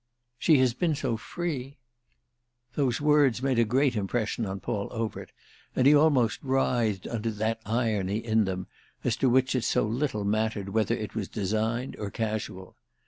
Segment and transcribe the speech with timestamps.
[0.39, 1.77] "She has been so free!"
[2.73, 5.31] Those words made a great impression on Paul Overt,
[5.75, 8.65] and he almost writhed under that irony in them
[9.03, 12.77] as to which it so little mattered whether it was designed or casual.